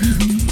mm-hmm. 0.00 0.49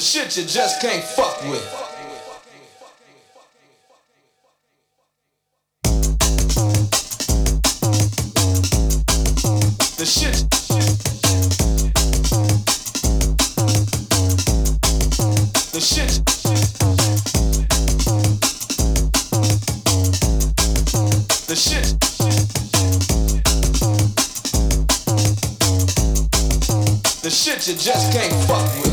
Shit 0.00 0.34
you 0.34 0.44
just 0.44 0.80
can't 0.80 1.04
fuck 1.04 1.42
with. 1.42 1.62
The 9.98 10.06
shit. 10.06 10.48
The 15.72 15.80
shit. 15.80 16.24
The 21.46 21.56
shit. 21.56 22.00
The 27.22 27.30
shit 27.30 27.68
you 27.68 27.74
just 27.74 28.12
can't 28.12 28.32
fuck 28.46 28.82
with. 28.82 28.89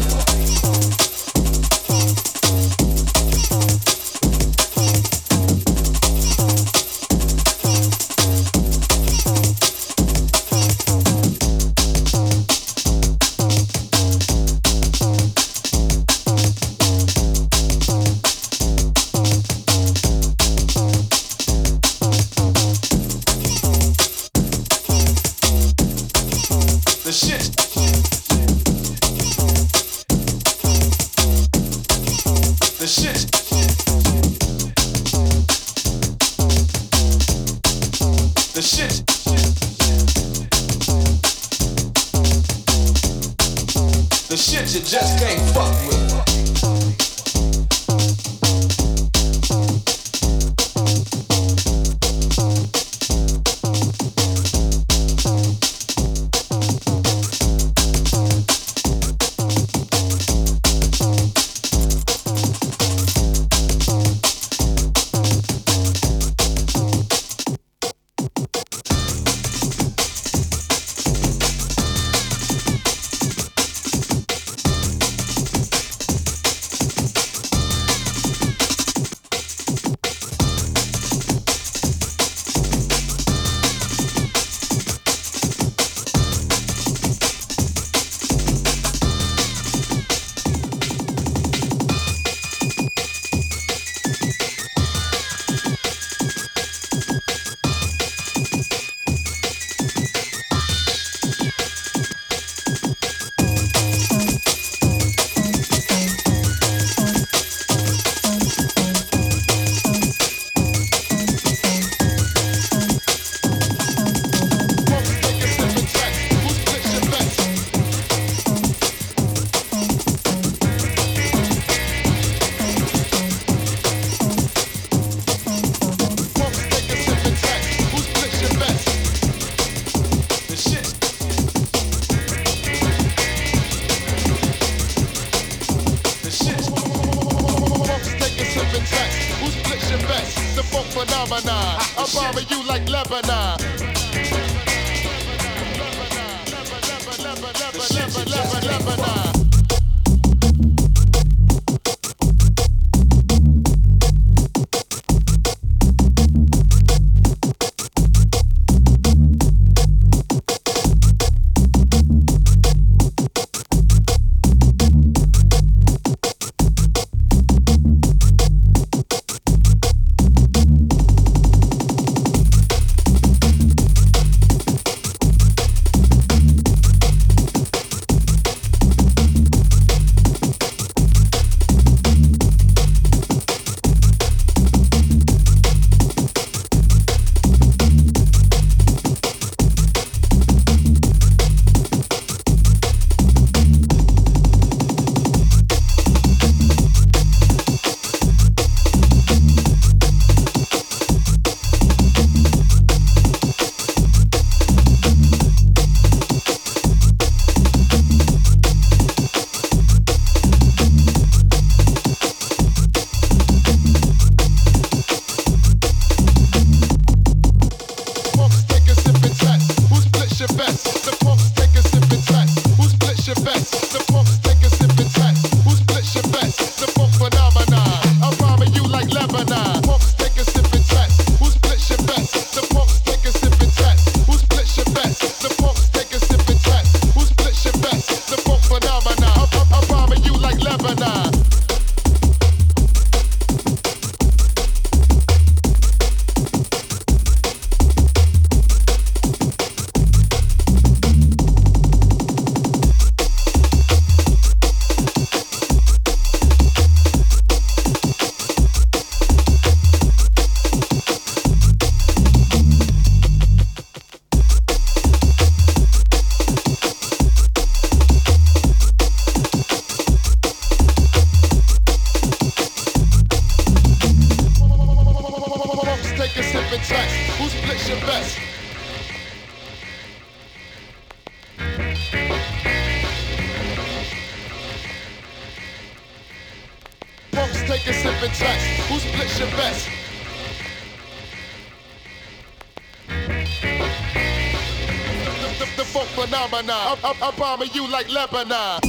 like 297.98 298.14
Lebanon. 298.14 298.87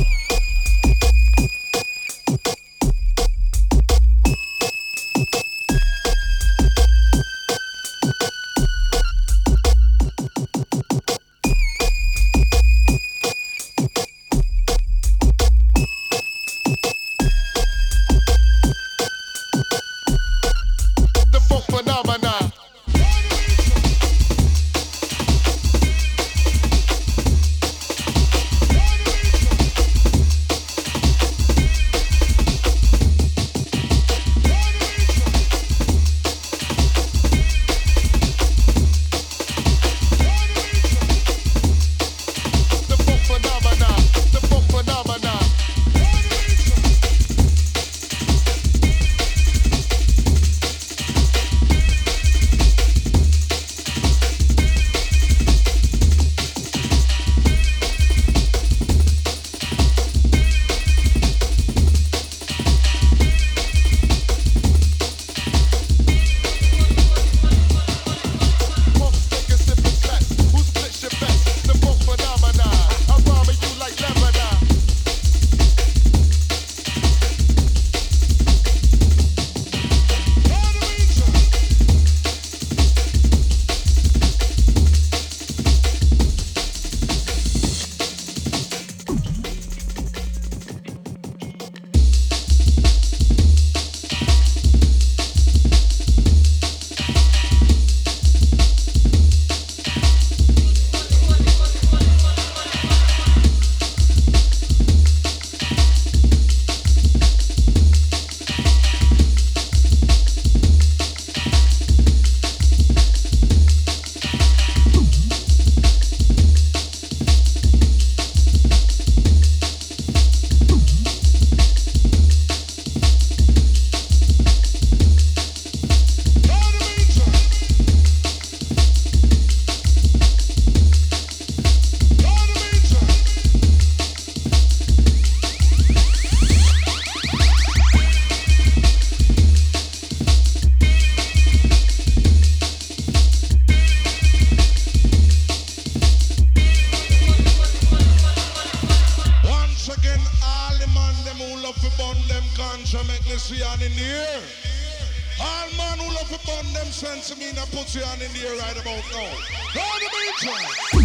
overcome 156.30 156.72
them 156.74 156.86
sense 156.86 157.30
of 157.30 157.38
me 157.38 157.48
and 157.48 157.58
I 157.58 157.64
put 157.66 157.94
you 157.94 158.02
on 158.02 158.20
in 158.20 158.30
the 158.32 158.48
air 158.48 158.56
right 158.58 158.76
about 158.76 159.02
now. 159.12 159.30
Go 159.74 159.80
to 159.80 160.04
the 160.04 160.10
beach. 160.12 160.97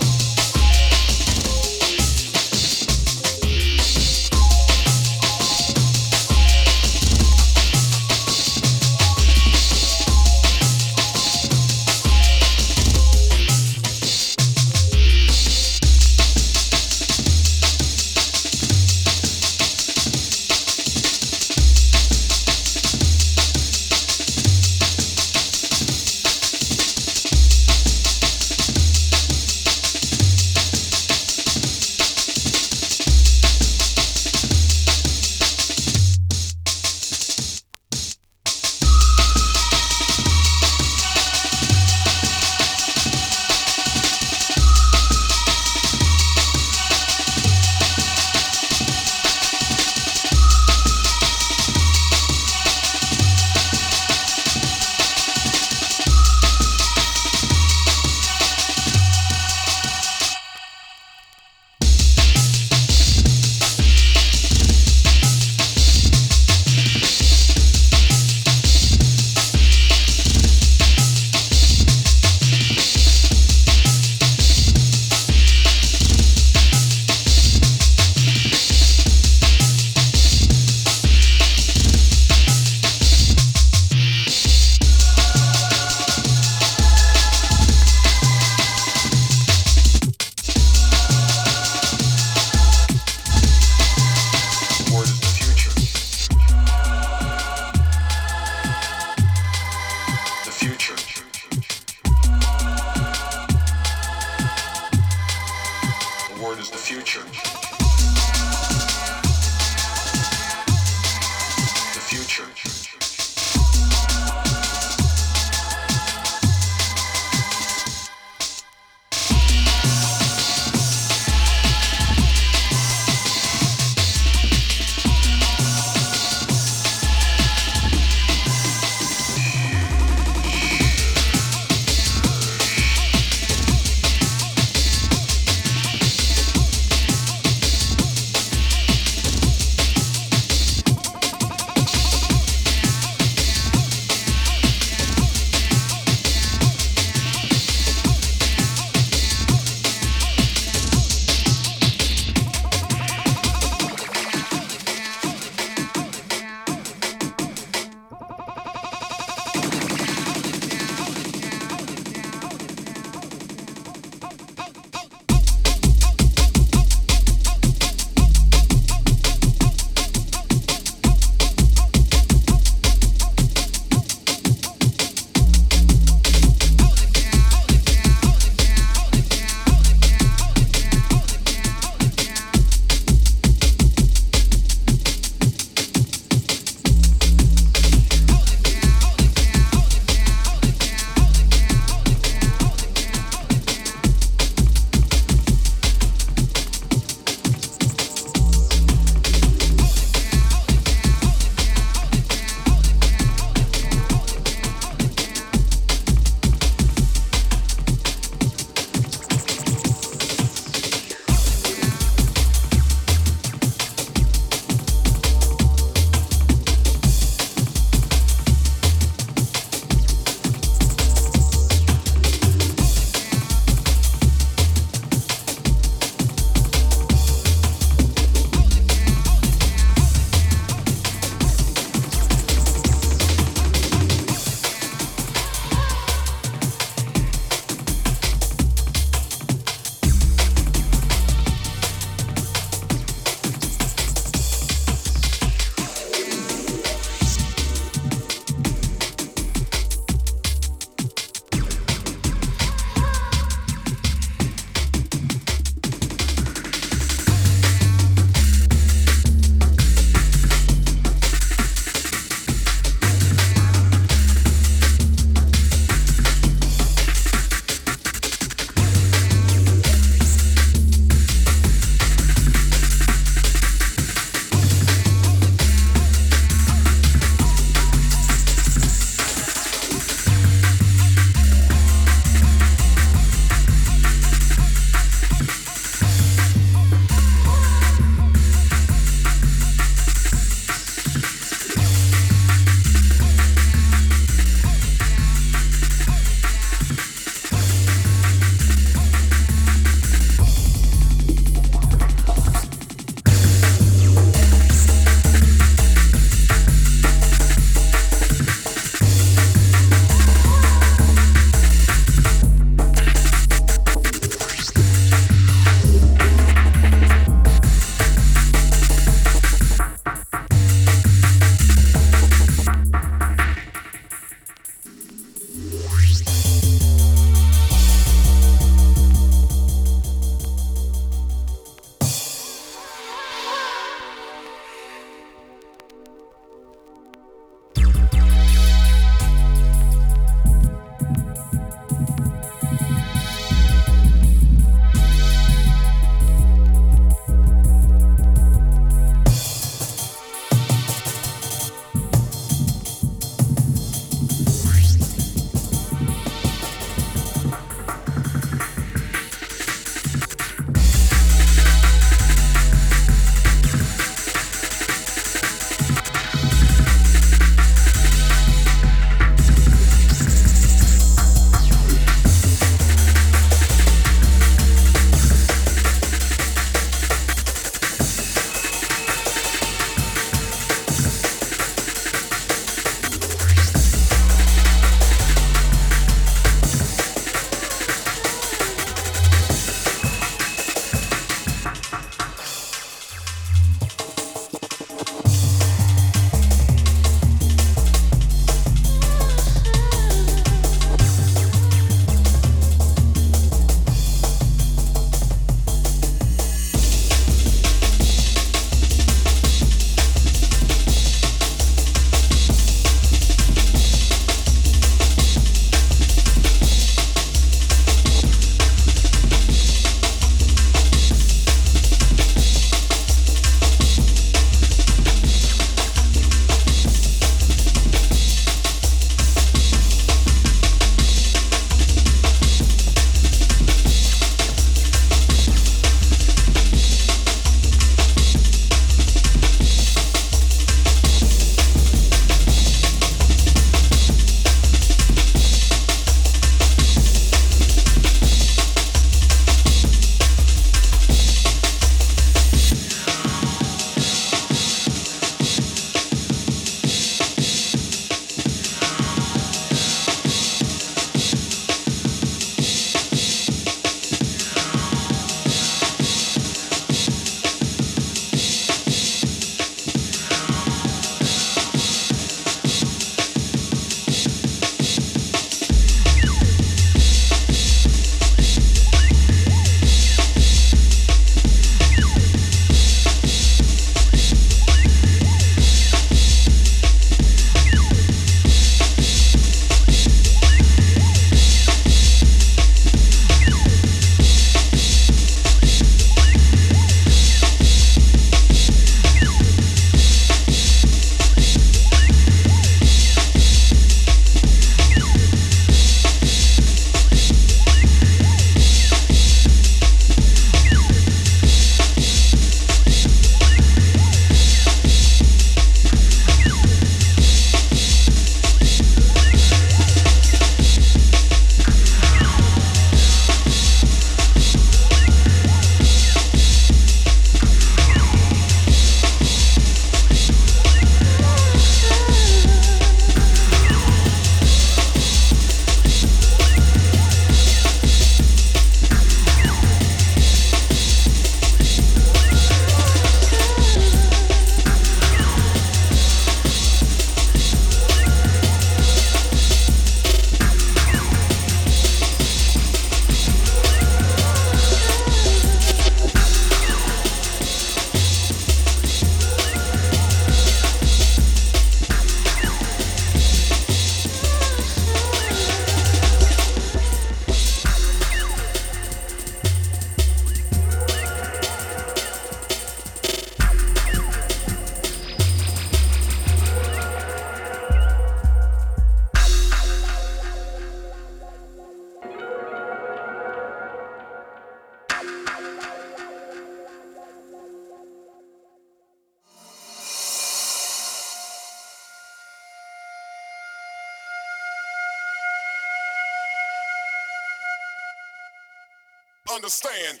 Understand. 599.36 600.00